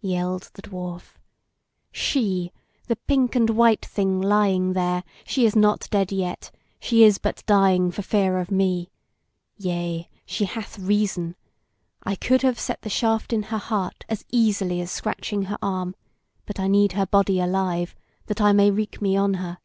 Yelled 0.00 0.48
the 0.54 0.62
Dwarf: 0.62 1.18
"She, 1.92 2.50
the 2.86 2.96
pink 2.96 3.36
and 3.36 3.50
white 3.50 3.84
thing 3.84 4.22
lying 4.22 4.72
there; 4.72 5.04
she 5.26 5.44
is 5.44 5.54
not 5.54 5.86
dead 5.90 6.10
yet; 6.10 6.50
she 6.80 7.04
is 7.04 7.18
but 7.18 7.44
dying 7.44 7.90
for 7.90 8.00
fear 8.00 8.38
of 8.38 8.50
me. 8.50 8.90
Yea, 9.58 10.08
she 10.24 10.46
hath 10.46 10.78
reason! 10.78 11.36
I 12.04 12.14
could 12.16 12.40
have 12.40 12.58
set 12.58 12.80
the 12.80 12.88
shaft 12.88 13.34
in 13.34 13.42
her 13.52 13.58
heart 13.58 14.06
as 14.08 14.24
easily 14.30 14.80
as 14.80 14.90
scratching 14.90 15.42
her 15.42 15.58
arm; 15.60 15.94
but 16.46 16.58
I 16.58 16.68
need 16.68 16.92
her 16.92 17.04
body 17.04 17.38
alive, 17.38 17.94
that 18.28 18.40
I 18.40 18.52
may 18.52 18.70
wreak 18.70 19.02
me 19.02 19.14
on 19.14 19.34
her." 19.34 19.58